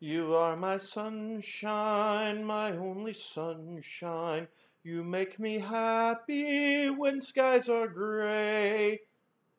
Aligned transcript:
You 0.00 0.36
are 0.36 0.54
my 0.54 0.76
sunshine, 0.76 2.44
my 2.44 2.70
only 2.70 3.14
sunshine. 3.14 4.46
You 4.84 5.02
make 5.02 5.40
me 5.40 5.58
happy 5.58 6.88
when 6.88 7.20
skies 7.20 7.68
are 7.68 7.88
gray. 7.88 9.00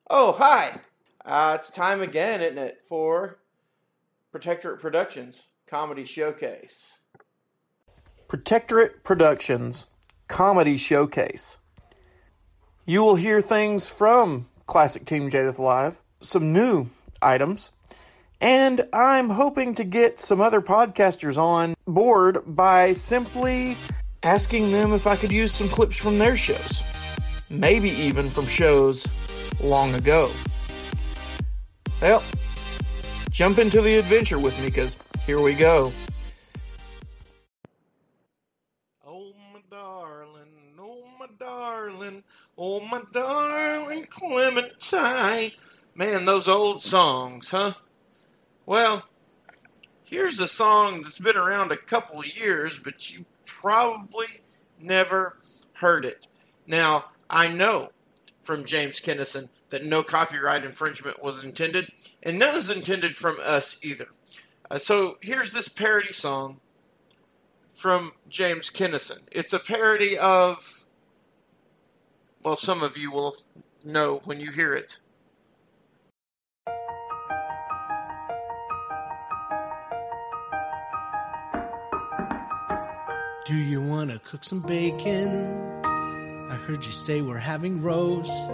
Oh, 0.09 0.31
hi! 0.31 0.79
Uh, 1.25 1.57
it's 1.59 1.69
time 1.69 2.01
again, 2.01 2.41
isn't 2.41 2.57
it, 2.57 2.79
for 2.87 3.37
Protectorate 4.31 4.79
Productions 4.79 5.45
Comedy 5.67 6.05
Showcase. 6.05 6.97
Protectorate 8.29 9.03
Productions 9.03 9.87
Comedy 10.29 10.77
Showcase. 10.77 11.57
You 12.85 13.03
will 13.03 13.15
hear 13.15 13.41
things 13.41 13.89
from 13.89 14.47
Classic 14.67 15.03
Team 15.03 15.29
Jadeth 15.29 15.59
Live, 15.59 16.01
some 16.21 16.53
new 16.53 16.91
items, 17.21 17.71
and 18.41 18.87
I'm 18.93 19.29
hoping 19.29 19.73
to 19.75 19.83
get 19.83 20.19
some 20.19 20.39
other 20.39 20.61
podcasters 20.61 21.37
on 21.37 21.75
board 21.85 22.43
by 22.45 22.93
simply 22.93 23.75
asking 24.23 24.71
them 24.71 24.93
if 24.93 25.07
I 25.07 25.15
could 25.15 25.31
use 25.31 25.51
some 25.51 25.67
clips 25.67 25.97
from 25.97 26.19
their 26.19 26.37
shows. 26.37 26.83
Maybe 27.49 27.89
even 27.89 28.29
from 28.29 28.45
shows 28.45 29.07
long 29.61 29.93
ago. 29.95 30.31
Well, 32.01 32.23
jump 33.29 33.59
into 33.59 33.81
the 33.81 33.97
adventure 33.97 34.39
with 34.39 34.57
me 34.59 34.67
because 34.67 34.97
here 35.25 35.41
we 35.41 35.53
go. 35.53 35.91
Oh, 39.05 39.33
my 39.53 39.59
darling, 39.69 40.77
oh, 40.79 41.03
my 41.19 41.27
darling, 41.37 42.23
oh, 42.57 42.79
my 42.89 43.01
darling 43.11 44.05
Clementine. 44.09 45.51
Man, 45.95 46.23
those 46.23 46.47
old 46.47 46.81
songs, 46.81 47.51
huh? 47.51 47.73
Well, 48.69 49.05
here's 50.03 50.39
a 50.39 50.47
song 50.47 51.01
that's 51.01 51.17
been 51.17 51.35
around 51.35 51.71
a 51.71 51.75
couple 51.75 52.19
of 52.19 52.37
years, 52.37 52.77
but 52.77 53.11
you 53.11 53.25
probably 53.43 54.43
never 54.79 55.39
heard 55.77 56.05
it. 56.05 56.27
Now, 56.67 57.05
I 57.31 57.47
know 57.47 57.89
from 58.43 58.65
James 58.65 59.01
Kennison 59.01 59.49
that 59.69 59.85
no 59.85 60.03
copyright 60.03 60.63
infringement 60.63 61.23
was 61.23 61.43
intended, 61.43 61.93
and 62.21 62.37
none 62.37 62.53
is 62.55 62.69
intended 62.69 63.17
from 63.17 63.37
us 63.43 63.75
either. 63.81 64.09
Uh, 64.69 64.77
so 64.77 65.17
here's 65.19 65.51
this 65.51 65.67
parody 65.67 66.13
song 66.13 66.59
from 67.71 68.11
James 68.29 68.69
Kennison. 68.69 69.21
It's 69.31 69.51
a 69.51 69.57
parody 69.57 70.15
of, 70.15 70.85
well, 72.43 72.55
some 72.55 72.83
of 72.83 72.99
you 72.99 73.11
will 73.11 73.33
know 73.83 74.21
when 74.25 74.39
you 74.39 74.51
hear 74.51 74.75
it. 74.75 74.99
Do 83.49 83.55
you 83.55 83.81
want 83.81 84.11
to 84.11 84.19
cook 84.19 84.43
some 84.43 84.59
bacon? 84.59 85.81
I 85.83 86.55
heard 86.67 86.85
you 86.85 86.91
say 86.91 87.23
we're 87.23 87.39
having 87.39 87.81
roast. 87.81 88.51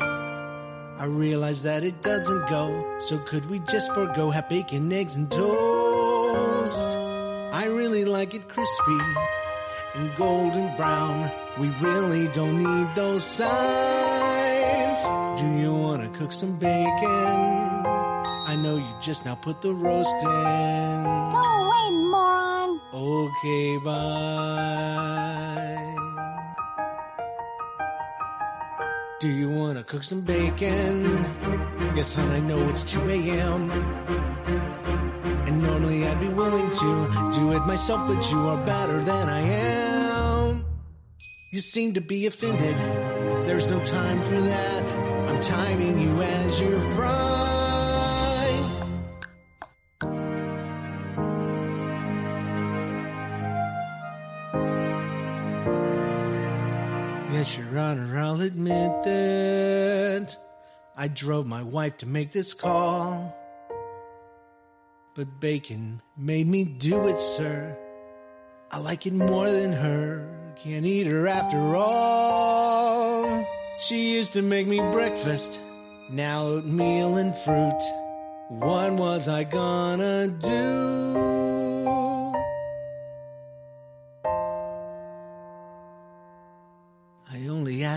I 0.00 1.04
realize 1.06 1.64
that 1.64 1.84
it 1.84 2.00
doesn't 2.00 2.48
go, 2.48 2.96
so 3.00 3.18
could 3.18 3.50
we 3.50 3.58
just 3.58 3.92
forego 3.92 4.30
have 4.30 4.48
bacon, 4.48 4.90
eggs, 4.94 5.16
and 5.16 5.30
toast? 5.30 6.96
I 7.52 7.66
really 7.66 8.06
like 8.06 8.32
it 8.32 8.48
crispy 8.48 8.98
and 9.96 10.16
golden 10.16 10.74
brown. 10.74 11.30
We 11.58 11.68
really 11.86 12.28
don't 12.28 12.62
need 12.62 12.94
those 12.94 13.22
signs. 13.22 15.02
Do 15.38 15.46
you 15.58 15.74
want 15.74 16.00
to 16.00 16.18
cook 16.18 16.32
some 16.32 16.56
bacon? 16.56 16.86
I 18.48 18.56
know 18.58 18.78
you 18.78 18.94
just 19.02 19.26
now 19.26 19.34
put 19.34 19.60
the 19.60 19.74
roast 19.74 20.24
in. 20.24 21.69
Okay, 23.30 23.76
bye. 23.78 25.20
Do 29.20 29.28
you 29.28 29.48
want 29.50 29.78
to 29.78 29.84
cook 29.84 30.02
some 30.02 30.22
bacon? 30.22 31.04
Yes, 31.94 32.14
hon, 32.14 32.28
I 32.30 32.40
know 32.40 32.58
it's 32.68 32.82
2 32.82 32.98
a.m. 33.08 33.70
And 35.46 35.62
normally 35.62 36.08
I'd 36.08 36.18
be 36.18 36.28
willing 36.28 36.70
to 36.70 37.30
do 37.32 37.52
it 37.52 37.64
myself, 37.66 38.08
but 38.08 38.28
you 38.32 38.38
are 38.48 38.64
better 38.66 39.00
than 39.04 39.28
I 39.28 39.40
am. 39.40 40.64
You 41.52 41.60
seem 41.60 41.94
to 41.94 42.00
be 42.00 42.26
offended. 42.26 42.76
There's 43.46 43.68
no 43.68 43.78
time 43.84 44.20
for 44.22 44.40
that. 44.40 44.84
I'm 45.28 45.40
timing 45.40 45.98
you 45.98 46.20
as 46.22 46.60
you're. 46.60 47.19
Your 57.56 57.78
Honor, 57.78 58.18
I'll 58.18 58.40
admit 58.40 59.02
that 59.04 60.36
I 60.96 61.08
drove 61.08 61.46
my 61.46 61.62
wife 61.62 61.98
to 61.98 62.06
make 62.06 62.30
this 62.32 62.54
call. 62.54 63.36
But 65.14 65.40
bacon 65.40 66.00
made 66.16 66.46
me 66.46 66.64
do 66.64 67.08
it, 67.08 67.18
sir. 67.18 67.76
I 68.70 68.78
like 68.78 69.06
it 69.06 69.14
more 69.14 69.50
than 69.50 69.72
her. 69.72 70.52
Can't 70.62 70.86
eat 70.86 71.06
her 71.06 71.26
after 71.26 71.74
all. 71.74 73.46
She 73.78 74.14
used 74.14 74.34
to 74.34 74.42
make 74.42 74.66
me 74.66 74.78
breakfast, 74.92 75.60
now 76.10 76.44
oatmeal 76.44 77.16
and 77.16 77.36
fruit. 77.36 77.82
What 78.48 78.92
was 78.92 79.28
I 79.28 79.44
gonna 79.44 80.28
do? 80.28 81.29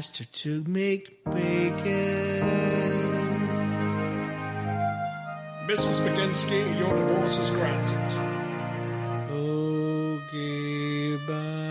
I 0.03 0.06
only 0.06 0.09
asked 0.09 0.18
her 0.18 0.25
to 0.25 0.64
make 0.68 1.24
bacon. 1.24 2.41
Mrs. 5.66 6.02
Spaghinsky, 6.02 6.78
your 6.78 6.94
divorce 6.94 7.38
is 7.38 7.50
granted. 7.52 8.12
Okay, 9.31 11.16
bye. 11.25 11.63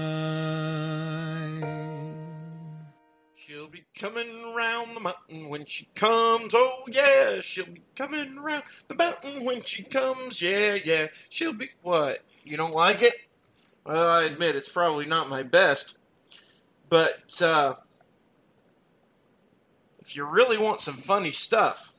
She'll 3.35 3.69
be 3.69 3.85
coming 3.95 4.55
round 4.57 4.97
the 4.97 5.01
mountain 5.01 5.51
when 5.51 5.67
she 5.67 5.89
comes. 5.95 6.55
Oh, 6.55 6.87
yeah, 6.91 7.43
she'll 7.43 7.67
be 7.67 7.83
coming 7.95 8.37
round 8.41 8.65
the 8.89 8.95
mountain 8.95 9.45
when 9.45 9.63
she 9.63 9.83
comes. 9.83 10.41
Yeah, 10.41 10.79
yeah, 10.83 11.09
she'll 11.29 11.53
be. 11.53 11.73
What? 11.83 12.25
You 12.45 12.57
don't 12.57 12.73
like 12.73 13.03
it? 13.03 13.15
Well, 13.85 14.09
I 14.09 14.25
admit 14.25 14.57
it's 14.57 14.71
probably 14.71 15.05
not 15.05 15.29
my 15.29 15.43
best. 15.43 15.99
But, 16.89 17.39
uh, 17.43 17.75
if 20.03 20.17
you 20.17 20.25
really 20.25 20.59
want 20.59 20.81
some 20.81 20.95
funny 20.95 21.31
stuff, 21.31 21.93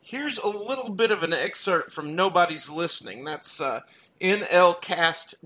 here's 0.00 0.38
a 0.38 0.48
little 0.48 0.88
bit 0.88 1.10
of 1.10 1.22
an 1.22 1.34
excerpt 1.34 1.92
from 1.92 2.16
Nobody's 2.16 2.70
Listening. 2.70 3.26
That's 3.26 3.60
uh, 3.60 3.80
nlcast.com. 4.18 5.42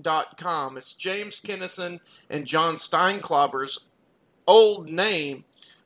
It's 0.77 0.93
James 0.93 1.41
Kennison 1.41 1.99
and 2.29 2.47
John 2.47 2.75
Steinklauber's 2.75 3.79
old 4.47 4.89
name 4.89 5.43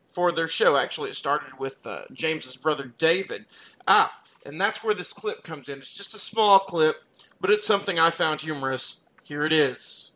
for 0.08 0.32
their 0.32 0.48
show. 0.48 0.78
Actually, 0.78 1.10
it 1.10 1.16
started 1.16 1.58
with 1.58 1.88
uh, 1.88 2.02
James's 2.14 2.56
brother 2.56 2.94
David. 3.00 3.46
Ah, 3.88 4.20
and 4.46 4.62
that's 4.62 4.84
where 4.84 4.94
this 4.94 5.14
clip 5.14 5.44
comes 5.44 5.68
in. 5.68 5.80
It's 5.80 5.98
just 5.98 6.14
a 6.14 6.20
small 6.20 6.60
clip, 6.60 6.98
but 7.42 7.50
it's 7.50 7.66
something 7.66 7.98
I 7.98 8.12
found 8.12 8.42
humorous. 8.42 9.02
Here 9.24 9.44
it 9.46 9.52
is. 9.52 10.12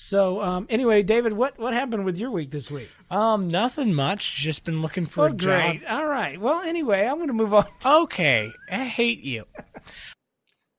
So 0.00 0.40
um, 0.42 0.66
anyway, 0.70 1.02
David, 1.02 1.34
what 1.34 1.58
what 1.58 1.74
happened 1.74 2.04
with 2.04 2.16
your 2.16 2.30
week 2.30 2.50
this 2.50 2.70
week? 2.70 2.88
Um, 3.10 3.48
nothing 3.48 3.92
much. 3.92 4.34
Just 4.36 4.64
been 4.64 4.80
looking 4.82 5.06
for 5.06 5.24
Oh, 5.24 5.26
a 5.26 5.30
job. 5.30 5.38
great. 5.38 5.84
All 5.86 6.06
right. 6.06 6.40
Well, 6.40 6.60
anyway, 6.62 7.06
I'm 7.06 7.16
going 7.16 7.28
to 7.28 7.34
move 7.34 7.52
on. 7.54 7.66
Okay, 7.84 8.50
I 8.70 8.84
hate 8.84 9.20
you. 9.22 9.44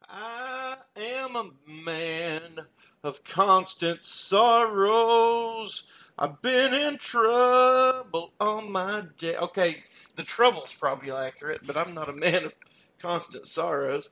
I 0.09 0.75
am 0.97 1.35
a 1.35 1.50
man 1.85 2.65
of 3.03 3.23
constant 3.23 4.03
sorrows. 4.03 5.83
I've 6.17 6.41
been 6.41 6.74
in 6.74 6.97
trouble 6.97 8.33
on 8.39 8.71
my 8.71 9.03
day. 9.17 9.35
Okay, 9.38 9.83
the 10.15 10.24
trouble's 10.24 10.74
probably 10.74 11.12
accurate, 11.12 11.62
but 11.65 11.77
I'm 11.77 11.94
not 11.94 12.09
a 12.09 12.13
man 12.13 12.44
of 12.44 12.56
constant 13.00 13.47
sorrows. 13.47 14.09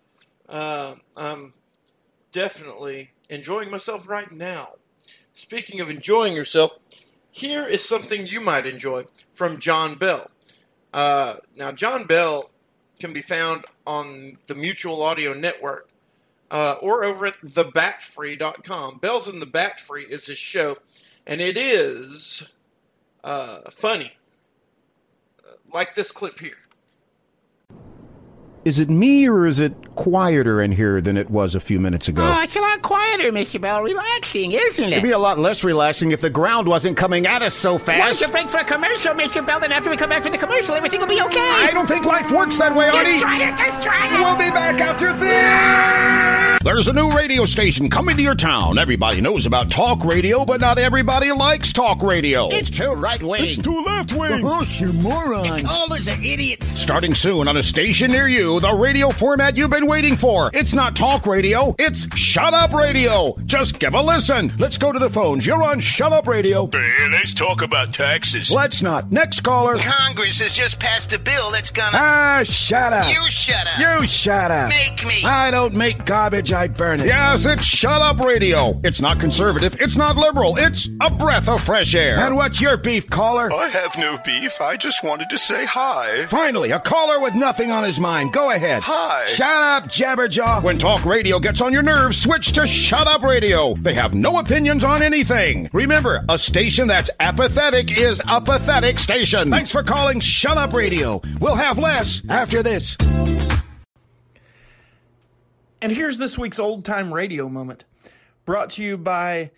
Um 0.47 1.01
I'm 1.17 1.53
definitely 2.31 3.12
enjoying 3.29 3.71
myself 3.71 4.07
right 4.07 4.31
now. 4.31 4.73
Speaking 5.39 5.80
of 5.80 5.89
enjoying 5.89 6.36
yourself, 6.36 6.74
here 7.31 7.65
is 7.65 7.81
something 7.81 8.27
you 8.27 8.41
might 8.41 8.65
enjoy 8.65 9.06
from 9.33 9.57
John 9.57 9.95
Bell. 9.95 10.30
Uh, 10.94 11.36
now, 11.56 11.71
John 11.71 12.03
Bell 12.03 12.51
can 13.00 13.13
be 13.13 13.21
found 13.21 13.63
on 13.88 14.38
the 14.47 14.53
Mutual 14.53 15.01
Audio 15.01 15.33
Network 15.33 15.88
uh, 16.51 16.75
or 16.81 17.06
over 17.06 17.25
at 17.25 17.39
thebatfree.com. 17.41 18.97
Bells 18.97 19.30
in 19.30 19.39
the 19.39 19.45
Bat 19.45 19.80
Free 19.80 20.03
is 20.03 20.25
his 20.25 20.38
show, 20.38 20.80
and 21.25 21.39
it 21.39 21.56
is 21.56 22.51
uh, 23.24 23.62
funny. 23.71 24.18
Like 25.74 25.95
this 25.95 26.12
clip 26.12 26.39
here. 26.39 26.57
Is 28.69 28.77
it 28.77 28.88
me 28.88 29.27
or 29.27 29.48
is 29.48 29.60
it 29.60 29.95
quieter 29.95 30.62
in 30.62 30.71
here 30.71 31.01
than 31.01 31.18
it 31.18 31.31
was 31.31 31.56
a 31.56 31.60
few 31.60 31.80
minutes 31.80 32.07
ago? 32.07 32.21
Oh, 32.24 32.39
it's 32.44 32.56
a 32.56 32.60
lot 32.60 32.83
quieter, 32.83 33.31
Mr. 33.31 33.60
Bell. 33.60 33.81
Relaxing, 33.81 34.51
isn't 34.51 34.83
it? 34.86 34.92
It'd 34.92 35.01
be 35.04 35.10
a 35.10 35.18
lot 35.18 35.39
less 35.39 35.63
relaxing 35.63 36.12
if 36.12 36.21
the 36.21 36.30
ground 36.30 36.68
wasn't 36.68 36.95
coming 36.95 37.25
at 37.25 37.42
us 37.42 37.56
so 37.56 37.74
Why 37.74 37.80
fast. 37.80 38.19
don't 38.19 38.27
you 38.30 38.31
break 38.31 38.48
for 38.48 38.60
a 38.60 38.63
commercial, 38.63 39.16
Mr. 39.16 39.44
Bell? 39.44 39.60
Then 39.60 39.71
after 39.71 39.89
we 39.89 39.98
come 39.98 40.12
back 40.12 40.21
from 40.21 40.33
the 40.33 40.38
commercial, 40.38 40.75
everything 40.75 41.00
will 41.00 41.07
be 41.07 41.19
okay. 41.19 41.39
I 41.39 41.71
don't 41.71 41.88
think 41.88 42.06
life 42.06 42.31
works 42.31 42.60
that 42.60 42.75
way, 42.75 42.86
Artie. 42.89 43.13
Just 43.13 43.25
Artie. 43.25 43.39
try 43.39 43.50
it. 43.50 43.57
Just 43.57 43.83
try 43.83 44.06
it. 44.06 44.19
We'll 44.19 44.38
be 44.38 44.51
back 44.51 44.80
after 44.81 45.12
this. 45.13 46.39
There's 46.62 46.89
a 46.89 46.94
new 46.94 47.15
radio 47.15 47.45
station 47.45 47.89
coming 47.89 48.18
to 48.18 48.22
your 48.22 48.36
town. 48.36 48.77
Everybody 48.77 49.22
knows 49.22 49.45
about 49.45 49.72
talk 49.72 50.04
radio, 50.04 50.44
but 50.44 50.60
not 50.60 50.77
everybody 50.77 51.31
likes 51.31 51.72
talk 51.72 52.04
radio. 52.04 52.50
It's 52.50 52.69
too 52.69 52.92
right 52.92 53.24
wing. 53.24 53.45
It's 53.45 53.57
too 53.57 53.81
left 53.81 54.12
wing. 54.12 54.42
you 54.77 54.92
moron. 54.94 55.65
All 55.65 55.88
those 55.88 56.10
are 56.10 56.22
idiots. 56.22 56.68
Starting 56.68 57.15
soon 57.15 57.48
on 57.48 57.56
a 57.56 57.63
station 57.63 58.12
near 58.12 58.27
you, 58.27 58.58
the 58.59 58.73
radio 58.73 59.11
format 59.11 59.56
you've 59.57 59.69
been 59.69 59.88
waiting 59.88 60.15
for. 60.15 60.51
It's 60.53 60.73
not 60.73 60.95
talk 60.95 61.25
radio, 61.25 61.75
it's 61.79 62.07
shut 62.17 62.53
up 62.53 62.73
radio. 62.73 63.35
Just 63.45 63.79
give 63.79 63.94
a 63.94 64.01
listen. 64.01 64.51
Let's 64.57 64.77
go 64.77 64.91
to 64.91 65.00
the 65.00 65.09
phones. 65.09 65.45
You're 65.45 65.63
on 65.63 65.79
shut 65.79 66.11
up 66.13 66.27
radio. 66.27 66.67
Hey, 66.67 67.07
let's 67.11 67.33
talk 67.33 67.61
about 67.61 67.94
taxes. 67.94 68.51
Let's 68.51 68.81
not. 68.81 69.11
Next 69.11 69.41
caller. 69.41 69.77
Congress 69.77 70.39
has 70.39 70.53
just 70.53 70.79
passed 70.79 71.13
a 71.13 71.19
bill 71.19 71.51
that's 71.51 71.71
gonna. 71.71 71.97
Ah, 71.97 72.41
shut 72.44 72.94
up. 72.94 73.06
You 73.09 73.21
shut 73.29 73.67
up. 73.67 73.79
You 74.01 74.07
shut 74.07 74.51
up. 74.51 74.69
Make 74.69 75.05
me. 75.05 75.23
I 75.23 75.51
don't 75.51 75.73
make 75.73 76.05
garbage, 76.05 76.51
I 76.53 76.67
burn 76.67 77.00
it. 77.00 77.07
Yes, 77.07 77.45
it's 77.45 77.65
Shut 77.65 78.01
Up 78.01 78.19
Radio. 78.19 78.79
It's 78.83 79.01
not 79.01 79.19
conservative, 79.19 79.75
it's 79.79 79.95
not 79.95 80.15
liberal, 80.15 80.57
it's 80.57 80.88
a 81.01 81.09
breath 81.09 81.47
of 81.50 81.63
fresh 81.63 81.95
air. 81.95 82.17
And 82.17 82.35
what's 82.35 82.62
your 82.62 82.77
beef, 82.77 83.09
caller? 83.09 83.51
I 83.51 83.67
have 83.67 83.97
no 83.97 84.17
beef. 84.25 84.62
I 84.62 84.77
just 84.77 85.03
wanted 85.03 85.29
to 85.29 85.38
say 85.38 85.65
hi. 85.65 86.25
Finally, 86.27 86.71
a 86.71 86.79
caller 86.79 87.19
with 87.19 87.35
nothing 87.35 87.71
on 87.71 87.83
his 87.83 88.00
mind. 88.00 88.33
Go 88.33 88.38
ahead. 88.47 88.81
Hi. 88.83 89.25
Shut 89.27 89.47
up, 89.47 89.86
Jabberjaw. 89.86 90.63
When 90.63 90.77
talk 90.77 91.03
radio 91.06 91.39
gets 91.39 91.62
on 91.62 91.74
your 91.74 91.81
nerves, 91.83 92.21
switch 92.21 92.53
to 92.53 92.65
Shut 92.65 93.07
Up 93.07 93.21
Radio. 93.21 93.74
They 93.75 93.94
have 93.94 94.13
no 94.13 94.39
opinions 94.39 94.83
on 94.83 95.01
anything. 95.01 95.69
Remember, 95.74 96.24
a 96.30 96.39
station 96.39 96.88
that's 96.88 97.09
apathetic 97.19 97.97
is 97.97 98.21
a 98.27 98.39
pathetic 98.39 99.00
station. 99.00 99.51
Thanks 99.51 99.71
for 99.71 99.83
calling 99.83 100.19
Shut 100.21 100.57
Up 100.57 100.74
Radio. 100.74 101.21
We'll 101.41 101.56
have 101.56 101.77
less 101.77 102.21
after 102.30 102.63
this. 102.63 102.95
And 105.81 105.91
here's 105.91 106.18
this 106.18 106.38
week's 106.38 106.59
old 106.59 106.83
time 106.86 107.13
radio 107.13 107.50
moment, 107.50 107.86
brought 108.45 108.69
to 108.71 108.83
you 108.83 108.97
by 108.97 109.51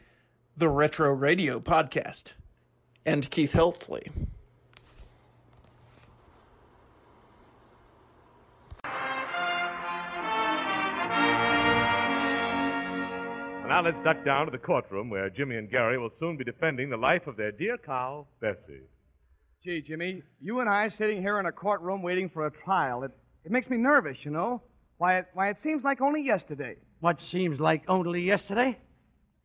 the 0.58 0.70
Retro 0.70 1.12
Radio 1.12 1.60
Podcast 1.60 2.34
and 3.06 3.30
Keith 3.32 3.54
Helsley. 3.54 4.12
Now 13.72 13.82
let's 13.82 14.04
duck 14.04 14.26
down 14.26 14.48
to 14.48 14.52
the 14.52 14.58
courtroom 14.58 15.10
where 15.10 15.30
Jimmy 15.30 15.56
and 15.56 15.72
Gary 15.72 15.98
will 15.98 16.10
soon 16.20 16.36
be 16.36 16.44
defending 16.44 16.90
the 16.90 16.98
life 16.98 17.26
of 17.26 17.38
their 17.38 17.54
dear 17.54 17.78
cow, 17.78 18.28
Bessie. 18.42 18.82
Gee, 19.64 19.82
Jimmy, 19.82 20.24
you 20.42 20.60
and 20.60 20.70
I 20.70 20.90
sitting 20.98 21.22
here 21.22 21.40
in 21.40 21.46
a 21.46 21.54
courtroom 21.54 22.02
waiting 22.02 22.30
for 22.30 22.48
a 22.48 22.52
trial. 22.52 23.04
It, 23.04 23.12
it 23.46 23.52
makes 23.54 23.70
me 23.70 23.78
nervous, 23.78 24.18
you 24.24 24.32
know. 24.32 24.62
Why, 24.98 25.20
it, 25.20 25.28
why, 25.34 25.52
it 25.52 25.58
seems 25.64 25.86
like 25.86 26.02
only 26.02 26.22
yesterday. 26.22 26.76
What 27.00 27.16
seems 27.32 27.62
like 27.62 27.84
only 27.88 28.24
yesterday? 28.24 28.78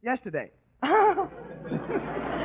Yesterday. 0.02 0.50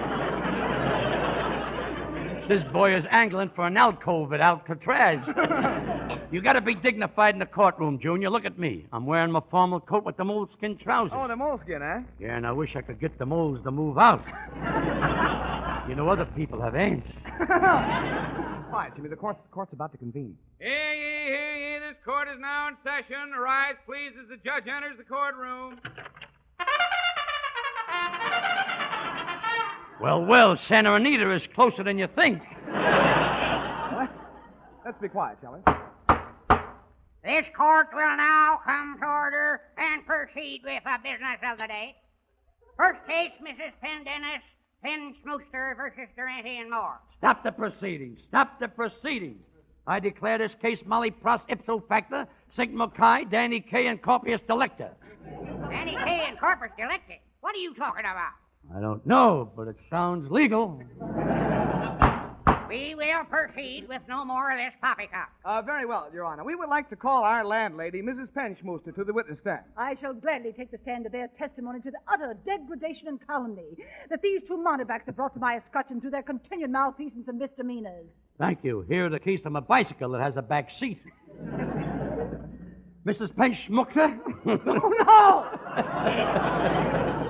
This 2.51 2.63
boy 2.73 2.97
is 2.97 3.05
angling 3.09 3.51
for 3.55 3.65
an 3.65 3.77
alcove 3.77 4.33
at 4.33 4.41
Alcatraz. 4.41 5.25
you 6.33 6.41
gotta 6.41 6.59
be 6.59 6.75
dignified 6.75 7.33
in 7.33 7.39
the 7.39 7.45
courtroom, 7.45 7.97
Junior. 7.97 8.29
Look 8.29 8.43
at 8.43 8.59
me. 8.59 8.85
I'm 8.91 9.05
wearing 9.05 9.31
my 9.31 9.39
formal 9.49 9.79
coat 9.79 10.03
with 10.03 10.17
the 10.17 10.25
moleskin 10.25 10.77
trousers. 10.77 11.13
Oh, 11.15 11.29
the 11.29 11.35
moleskin, 11.37 11.81
eh? 11.81 12.01
Yeah, 12.19 12.35
and 12.35 12.45
I 12.45 12.51
wish 12.51 12.71
I 12.75 12.81
could 12.81 12.99
get 12.99 13.17
the 13.17 13.25
moles 13.25 13.63
to 13.63 13.71
move 13.71 13.97
out. 13.97 14.19
you 15.87 15.95
know, 15.95 16.09
other 16.09 16.25
people 16.35 16.61
have 16.61 16.75
ants. 16.75 17.07
Quiet, 18.69 18.97
Jimmy. 18.97 19.07
The 19.07 19.15
court's, 19.15 19.39
the 19.43 19.53
court's 19.53 19.71
about 19.71 19.93
to 19.93 19.97
convene. 19.97 20.35
Hear 20.59 20.67
ye, 20.67 21.31
hear 21.31 21.55
ye, 21.55 21.79
this 21.79 22.03
court 22.03 22.27
is 22.27 22.37
now 22.41 22.67
in 22.67 22.75
session. 22.83 23.31
Arise, 23.33 23.75
please, 23.85 24.11
as 24.21 24.27
the 24.27 24.35
judge 24.43 24.67
enters 24.67 24.97
the 24.97 25.05
courtroom. 25.05 25.79
Well, 30.01 30.25
well, 30.25 30.57
Santa 30.67 30.95
Anita 30.95 31.31
is 31.31 31.43
closer 31.53 31.83
than 31.83 31.99
you 31.99 32.07
think. 32.15 32.41
Let's, 32.73 34.11
let's 34.83 34.99
be 34.99 35.07
quiet, 35.07 35.37
shall 35.41 35.53
we? 35.53 35.59
This 37.23 37.45
court 37.55 37.89
will 37.93 38.17
now 38.17 38.59
come 38.65 38.97
to 38.99 39.05
order 39.05 39.61
and 39.77 40.03
proceed 40.07 40.61
with 40.63 40.81
the 40.83 40.97
business 41.03 41.37
of 41.51 41.59
the 41.59 41.67
day. 41.67 41.95
First 42.77 43.05
case, 43.05 43.29
Mrs. 43.43 43.73
Pendennis, 43.79 44.41
Penn 44.83 45.13
Smooster 45.23 45.77
versus 45.77 46.09
Durante 46.15 46.57
and 46.57 46.71
Moore. 46.71 46.99
Stop 47.19 47.43
the 47.43 47.51
proceedings. 47.51 48.21
Stop 48.27 48.59
the 48.59 48.69
proceedings. 48.69 49.43
I 49.85 49.99
declare 49.99 50.39
this 50.39 50.55
case 50.59 50.79
Molly 50.83 51.11
Pros 51.11 51.41
ipso 51.47 51.79
facto, 51.87 52.25
Sigma 52.49 52.89
Chi, 52.89 53.25
Danny 53.25 53.61
K, 53.61 53.85
and 53.85 54.01
Corpus 54.01 54.41
Delecta. 54.47 54.89
Danny 55.69 55.95
K. 55.95 56.25
and 56.27 56.39
Corpus 56.39 56.71
Delected. 56.75 57.17
What 57.41 57.53
are 57.53 57.59
you 57.59 57.75
talking 57.75 58.01
about? 58.01 58.40
I 58.75 58.79
don't 58.79 59.05
know, 59.05 59.51
but 59.55 59.67
it 59.67 59.75
sounds 59.89 60.31
legal. 60.31 60.81
We 62.69 62.95
will 62.95 63.25
proceed 63.25 63.85
with 63.89 64.01
no 64.07 64.23
more 64.23 64.49
of 64.49 64.57
this 64.57 64.71
poppycock. 64.81 65.27
Uh, 65.43 65.61
very 65.61 65.85
well, 65.85 66.07
Your 66.13 66.23
Honor. 66.23 66.45
We 66.45 66.55
would 66.55 66.69
like 66.69 66.89
to 66.91 66.95
call 66.95 67.25
our 67.25 67.43
landlady, 67.43 68.01
Mrs. 68.01 68.29
Penschmooster, 68.29 68.95
to 68.95 69.03
the 69.03 69.11
witness 69.11 69.39
stand. 69.41 69.63
I 69.75 69.95
shall 69.99 70.13
gladly 70.13 70.53
take 70.53 70.71
the 70.71 70.77
stand 70.83 71.03
to 71.03 71.09
bear 71.09 71.27
testimony 71.37 71.81
to 71.81 71.91
the 71.91 71.97
utter 72.07 72.33
degradation 72.45 73.09
and 73.09 73.19
calumny 73.27 73.75
that 74.09 74.21
these 74.21 74.39
two 74.47 74.55
mountebanks 74.55 75.05
have 75.07 75.17
brought 75.17 75.33
to 75.33 75.39
my 75.41 75.57
escutcheon 75.57 75.99
through 75.99 76.11
their 76.11 76.23
continued 76.23 76.69
malfeasance 76.69 77.27
and 77.27 77.39
misdemeanors. 77.39 78.05
Thank 78.39 78.63
you. 78.63 78.85
Here 78.87 79.07
are 79.07 79.09
the 79.09 79.19
keys 79.19 79.41
to 79.41 79.49
my 79.49 79.59
bicycle 79.59 80.11
that 80.11 80.21
has 80.21 80.37
a 80.37 80.41
back 80.41 80.69
seat. 80.79 81.01
Mrs. 83.05 83.33
Penschmucker? 83.35 84.17
no! 85.05 85.45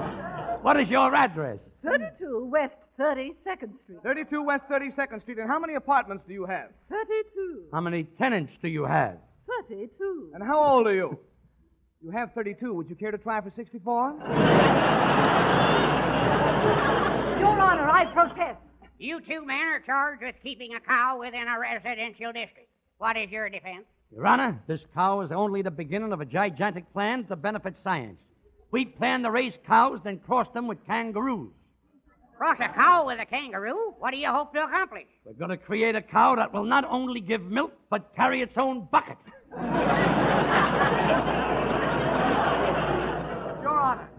what 0.62 0.80
is 0.80 0.90
your 0.90 1.14
address? 1.16 1.60
32 1.84 2.50
West 2.52 2.76
32nd 3.00 3.74
Street. 3.84 4.00
32 4.04 4.44
West 4.44 4.64
32nd 4.72 5.22
Street. 5.22 5.40
And 5.40 5.50
how 5.50 5.60
many 5.60 5.76
apartments 5.76 6.24
do 6.28 6.34
you 6.34 6.46
have? 6.46 6.70
32. 6.90 7.64
How 7.74 7.82
many 7.82 8.04
tenants 8.18 8.52
do 8.62 8.68
you 8.68 8.86
have? 8.86 9.18
32. 9.68 10.32
And 10.34 10.44
how 10.44 10.64
old 10.64 10.88
are 10.88 10.94
you? 10.94 11.18
You 12.04 12.12
have 12.12 12.32
32. 12.34 12.74
Would 12.74 12.90
you 12.90 12.96
care 12.96 13.12
to 13.12 13.18
try 13.18 13.42
for 13.42 13.52
64? 13.56 14.16
Your 17.40 17.60
Honor, 17.60 17.90
I 17.90 18.06
protest. 18.14 18.60
You 18.98 19.20
two 19.22 19.46
men 19.46 19.68
are 19.68 19.80
charged 19.86 20.22
with 20.22 20.36
keeping 20.44 20.76
a 20.76 20.80
cow 20.80 21.20
within 21.20 21.48
a 21.48 21.60
residential 21.60 22.32
district. 22.34 22.70
What 22.98 23.18
is 23.18 23.32
your 23.32 23.50
defense? 23.50 23.86
Your 24.14 24.28
Honor, 24.28 24.62
this 24.68 24.82
cow 24.94 25.22
is 25.22 25.32
only 25.32 25.62
the 25.64 25.72
beginning 25.72 26.12
of 26.14 26.22
a 26.22 26.26
gigantic 26.26 26.92
plan 26.94 27.26
to 27.26 27.36
benefit 27.36 27.76
science. 27.84 28.18
We 28.72 28.86
plan 28.86 29.24
to 29.24 29.32
raise 29.32 29.54
cows, 29.68 30.00
then 30.04 30.20
cross 30.20 30.48
them 30.54 30.68
with 30.68 30.78
kangaroos. 30.86 31.52
Cross 32.38 32.58
a 32.60 32.74
cow 32.74 33.06
with 33.06 33.20
a 33.20 33.26
kangaroo? 33.26 33.94
What 34.00 34.12
do 34.12 34.18
you 34.18 34.30
hope 34.32 34.54
to 34.54 34.64
accomplish? 34.64 35.06
We're 35.26 35.34
going 35.34 35.52
to 35.52 35.58
create 35.58 35.96
a 35.96 36.02
cow 36.02 36.36
that 36.38 36.52
will 36.54 36.64
not 36.64 36.86
only 36.86 37.20
give 37.20 37.42
milk, 37.44 37.72
but 37.90 38.16
carry 38.16 38.42
its 38.42 38.54
own 38.58 38.88
bucket. 38.92 39.18
Your 43.62 43.80
Honor. 43.80 44.10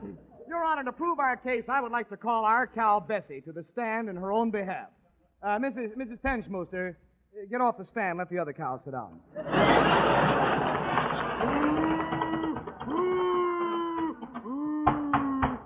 Your 0.46 0.64
Honor, 0.64 0.84
to 0.84 0.92
prove 0.92 1.18
our 1.18 1.36
case, 1.36 1.64
I 1.68 1.80
would 1.80 1.90
like 1.90 2.08
to 2.10 2.16
call 2.16 2.44
our 2.44 2.66
cow 2.66 3.00
Bessie 3.00 3.40
to 3.40 3.52
the 3.52 3.64
stand 3.72 4.08
in 4.08 4.16
her 4.16 4.30
own 4.30 4.50
behalf. 4.50 4.88
Uh, 5.42 5.58
Mrs. 5.58 5.96
Mrs. 5.96 6.20
Penschmooster, 6.20 6.90
uh, 6.90 7.46
get 7.50 7.60
off 7.60 7.76
the 7.78 7.86
stand. 7.90 8.18
Let 8.18 8.30
the 8.30 8.38
other 8.38 8.52
cows 8.52 8.80
sit 8.84 8.92
down. 8.92 9.18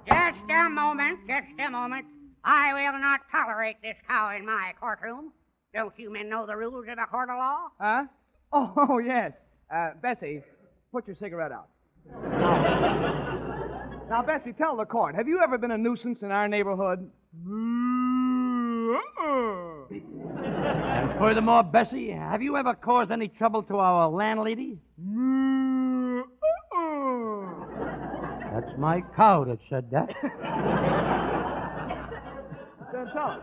Just 0.08 0.38
a 0.66 0.70
moment, 0.70 1.20
just 1.28 1.46
a 1.60 1.70
moment. 1.70 2.06
I 2.44 2.72
will 2.74 2.98
not 3.00 3.20
tolerate 3.30 3.76
this 3.82 3.96
cow 4.06 4.36
in 4.36 4.44
my 4.44 4.72
courtroom. 4.80 5.32
Don't 5.72 5.96
you 5.96 6.12
men 6.12 6.28
know 6.28 6.44
the 6.46 6.56
rules 6.56 6.86
of 6.88 6.98
a 6.98 7.06
court 7.06 7.30
of 7.30 7.36
law? 7.38 7.68
Huh? 7.80 8.04
Oh, 8.52 8.72
oh 8.90 8.98
yes. 8.98 9.32
Uh, 9.72 9.90
Bessie, 10.02 10.42
put 10.92 11.06
your 11.06 11.16
cigarette 11.16 11.52
out. 11.52 11.68
now, 14.10 14.22
Bessie, 14.26 14.52
tell 14.52 14.76
the 14.76 14.84
court, 14.84 15.14
have 15.14 15.28
you 15.28 15.40
ever 15.42 15.56
been 15.58 15.70
a 15.70 15.78
nuisance 15.78 16.18
in 16.22 16.30
our 16.30 16.48
neighborhood? 16.48 17.10
And 19.88 21.18
furthermore, 21.18 21.62
Bessie, 21.62 22.10
have 22.10 22.42
you 22.42 22.56
ever 22.56 22.74
caused 22.74 23.10
any 23.10 23.28
trouble 23.28 23.62
to 23.64 23.76
our 23.78 24.08
landlady? 24.08 24.78
That's 28.56 28.72
my 28.78 29.02
cow 29.14 29.44
that 29.44 29.58
said 29.68 29.90
that. 29.90 30.08
Then 32.92 33.06
tell 33.12 33.28
us. 33.28 33.40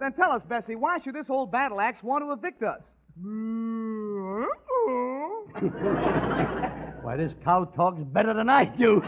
Then 0.00 0.12
tell 0.14 0.32
us, 0.32 0.42
Bessie, 0.48 0.74
why 0.74 0.98
should 1.04 1.14
this 1.14 1.26
old 1.28 1.52
battle 1.52 1.78
axe 1.80 2.02
want 2.02 2.24
to 2.24 2.32
evict 2.32 2.64
us? 2.64 2.80
Why, 7.02 7.16
this 7.16 7.32
cow 7.44 7.66
talks 7.76 8.02
better 8.12 8.34
than 8.34 8.50
I 8.50 8.64
do. 8.64 9.00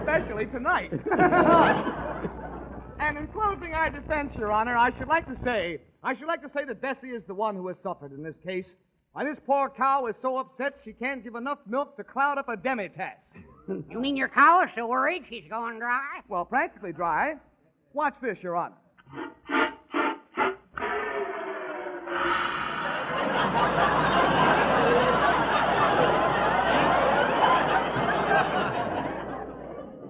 Especially 0.00 0.46
tonight. 0.46 0.90
and 2.98 3.18
in 3.18 3.28
closing 3.28 3.74
our 3.74 3.90
defense, 3.90 4.32
Your 4.36 4.50
Honor, 4.50 4.76
I 4.76 4.90
should 4.98 5.06
like 5.06 5.26
to 5.26 5.36
say, 5.44 5.80
I 6.02 6.16
should 6.16 6.26
like 6.26 6.42
to 6.42 6.50
say 6.52 6.64
that 6.66 6.80
Bessie 6.82 7.10
is 7.10 7.22
the 7.28 7.34
one 7.34 7.54
who 7.54 7.68
has 7.68 7.76
suffered 7.84 8.10
in 8.12 8.24
this 8.24 8.34
case. 8.44 8.66
Why, 9.12 9.24
this 9.24 9.38
poor 9.46 9.70
cow 9.70 10.06
is 10.06 10.14
so 10.22 10.38
upset 10.38 10.74
she 10.84 10.92
can't 10.92 11.24
give 11.24 11.34
enough 11.34 11.58
milk 11.66 11.96
to 11.96 12.04
cloud 12.04 12.38
up 12.38 12.48
a 12.48 12.56
demi-tasse. 12.56 13.16
You 13.90 14.00
mean 14.00 14.16
your 14.16 14.28
cow 14.28 14.62
is 14.62 14.70
so 14.74 14.86
worried 14.86 15.24
she's 15.28 15.44
going 15.50 15.78
dry? 15.78 16.20
Well, 16.26 16.46
practically 16.46 16.90
dry. 16.94 17.34
Watch 17.92 18.14
this, 18.22 18.38
Your 18.40 18.56
Honor. 18.56 18.76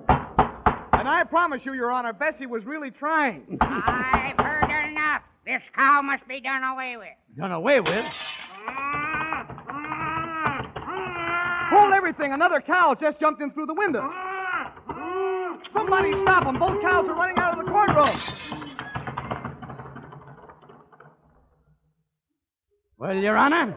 And 0.09 1.09
I 1.09 1.23
promise 1.29 1.61
you, 1.65 1.73
Your 1.75 1.91
Honor, 1.91 2.13
Bessie 2.13 2.47
was 2.47 2.65
really 2.65 2.91
trying. 2.91 3.59
I've 3.61 4.37
heard 4.39 4.91
enough. 4.91 5.23
This 5.45 5.63
cow 5.75 6.03
must 6.03 6.27
be 6.29 6.41
done 6.41 6.63
away 6.63 6.97
with. 6.97 7.09
Done 7.37 7.53
away 7.53 7.81
with? 7.81 8.05
Hold 11.89 11.97
everything! 11.97 12.35
Another 12.35 12.61
cow 12.61 12.95
just 13.01 13.19
jumped 13.19 13.41
in 13.41 13.51
through 13.53 13.65
the 13.65 13.73
window. 13.73 14.07
Somebody 15.73 16.13
stop 16.21 16.45
them! 16.45 16.59
Both 16.59 16.83
cows 16.83 17.07
are 17.09 17.15
running 17.15 17.39
out 17.39 17.59
of 17.59 17.65
the 17.65 17.73
courtroom. 17.73 18.21
Well, 22.99 23.17
Your 23.17 23.39
Honor. 23.39 23.75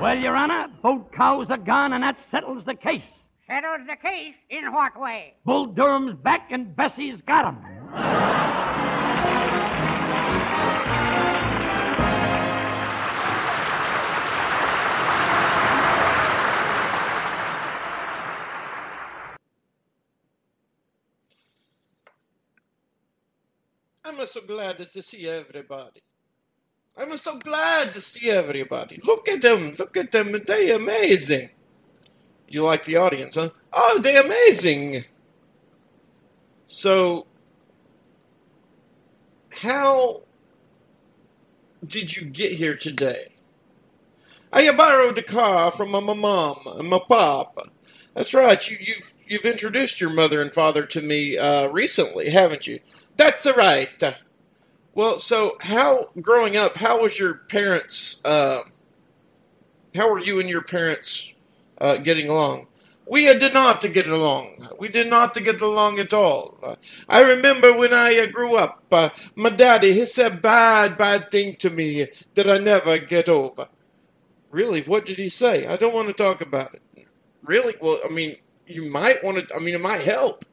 Well, 0.00 0.18
Your 0.18 0.34
Honor, 0.34 0.66
both 0.82 1.12
cows 1.12 1.46
are 1.50 1.56
gone, 1.56 1.92
and 1.92 2.02
that 2.02 2.16
settles 2.32 2.64
the 2.66 2.74
case. 2.74 3.04
Settles 3.46 3.86
the 3.86 3.94
case 3.94 4.34
in 4.50 4.72
what 4.72 4.98
way? 5.00 5.34
Bull 5.44 5.66
Durham's 5.66 6.16
back, 6.16 6.48
and 6.50 6.74
Bessie's 6.74 7.20
got 7.28 7.44
him. 7.44 7.58
I'm 24.04 24.26
so 24.26 24.40
glad 24.42 24.78
to 24.78 25.02
see 25.02 25.28
everybody. 25.28 26.02
I'm 26.96 27.16
so 27.16 27.38
glad 27.38 27.92
to 27.92 28.00
see 28.00 28.30
everybody. 28.30 29.00
Look 29.06 29.28
at 29.28 29.42
them. 29.42 29.72
Look 29.78 29.96
at 29.96 30.12
them. 30.12 30.32
They 30.46 30.72
amazing. 30.72 31.50
You 32.48 32.64
like 32.64 32.84
the 32.84 32.96
audience, 32.96 33.36
huh? 33.36 33.50
Oh, 33.72 34.00
they 34.02 34.16
amazing. 34.16 35.04
So, 36.66 37.26
how 39.62 40.24
did 41.84 42.16
you 42.16 42.26
get 42.26 42.52
here 42.52 42.76
today? 42.76 43.34
I 44.52 44.70
borrowed 44.72 45.16
a 45.18 45.22
car 45.22 45.70
from 45.70 45.92
my 45.92 46.00
mom 46.00 46.58
and 46.78 46.90
my 46.90 47.00
pop. 47.08 47.71
That's 48.14 48.34
right. 48.34 48.68
You, 48.68 48.76
you've 48.80 49.14
you've 49.26 49.44
introduced 49.44 50.00
your 50.00 50.12
mother 50.12 50.42
and 50.42 50.52
father 50.52 50.84
to 50.86 51.00
me 51.00 51.38
uh, 51.38 51.68
recently, 51.68 52.30
haven't 52.30 52.66
you? 52.66 52.80
That's 53.16 53.46
right. 53.56 54.02
Well, 54.94 55.18
so 55.18 55.56
how 55.60 56.08
growing 56.20 56.56
up? 56.56 56.76
How 56.76 57.00
was 57.00 57.18
your 57.18 57.34
parents? 57.34 58.20
Uh, 58.24 58.60
how 59.94 60.10
were 60.10 60.20
you 60.20 60.40
and 60.40 60.48
your 60.48 60.62
parents 60.62 61.34
uh, 61.78 61.96
getting 61.96 62.28
along? 62.28 62.66
We 63.06 63.28
uh, 63.28 63.38
did 63.38 63.52
not 63.54 63.80
to 63.82 63.88
get 63.88 64.06
along. 64.06 64.68
We 64.78 64.88
did 64.88 65.08
not 65.08 65.34
to 65.34 65.40
get 65.40 65.60
along 65.60 65.98
at 65.98 66.12
all. 66.12 66.78
I 67.08 67.22
remember 67.22 67.76
when 67.76 67.92
I 67.92 68.18
uh, 68.18 68.26
grew 68.26 68.56
up, 68.56 68.84
uh, 68.92 69.10
my 69.34 69.50
daddy 69.50 69.92
he 69.92 70.04
said 70.04 70.40
bad, 70.40 70.96
bad 70.96 71.30
thing 71.30 71.56
to 71.56 71.70
me 71.70 72.08
that 72.34 72.48
I 72.48 72.58
never 72.58 72.98
get 72.98 73.28
over. 73.28 73.68
Really, 74.50 74.82
what 74.82 75.06
did 75.06 75.18
he 75.18 75.28
say? 75.30 75.66
I 75.66 75.76
don't 75.76 75.94
want 75.94 76.08
to 76.08 76.14
talk 76.14 76.40
about 76.40 76.74
it. 76.74 76.82
Really? 77.44 77.74
Well, 77.80 78.00
I 78.04 78.08
mean, 78.08 78.36
you 78.66 78.88
might 78.88 79.22
want 79.22 79.48
to. 79.48 79.54
I 79.54 79.58
mean, 79.58 79.74
it 79.74 79.80
might 79.80 80.02
help. 80.02 80.44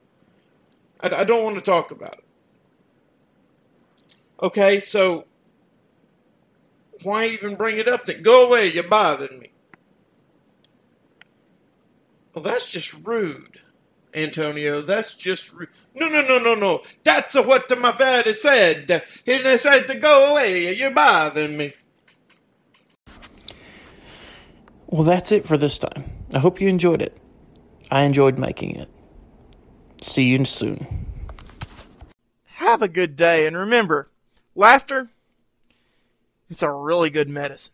I, 1.01 1.09
I 1.09 1.23
don't 1.23 1.43
want 1.43 1.55
to 1.55 1.61
talk 1.61 1.91
about 1.91 2.13
it. 2.13 2.23
Okay, 4.41 4.79
so 4.79 5.25
why 7.03 7.25
even 7.27 7.55
bring 7.55 7.77
it 7.77 7.87
up 7.87 8.05
then? 8.05 8.21
Go 8.21 8.47
away, 8.47 8.71
you're 8.71 8.83
bothering 8.83 9.39
me. 9.39 9.51
Well, 12.33 12.43
that's 12.43 12.71
just 12.71 13.05
rude, 13.05 13.59
Antonio. 14.13 14.81
That's 14.81 15.13
just 15.13 15.53
rude. 15.53 15.69
No, 15.93 16.07
no, 16.07 16.21
no, 16.21 16.39
no, 16.39 16.55
no. 16.55 16.83
That's 17.03 17.35
what 17.35 17.69
my 17.79 17.91
father 17.91 18.33
said. 18.33 19.03
He 19.25 19.37
said 19.57 19.87
to 19.87 19.95
go 19.97 20.31
away, 20.31 20.73
you're 20.73 20.91
bothering 20.91 21.57
me. 21.57 21.73
Well, 24.87 25.03
that's 25.03 25.31
it 25.31 25.45
for 25.45 25.57
this 25.57 25.77
time. 25.77 26.18
I 26.33 26.39
hope 26.39 26.61
you 26.61 26.67
enjoyed 26.67 27.01
it. 27.01 27.17
I 27.89 28.03
enjoyed 28.03 28.37
making 28.37 28.75
it. 28.75 28.89
See 30.01 30.25
you 30.25 30.45
soon. 30.45 31.05
Have 32.45 32.81
a 32.81 32.87
good 32.87 33.15
day, 33.15 33.47
and 33.47 33.57
remember, 33.57 34.09
laughter, 34.53 35.09
it's 36.49 36.61
a 36.61 36.71
really 36.71 37.09
good 37.09 37.29
medicine. 37.29 37.73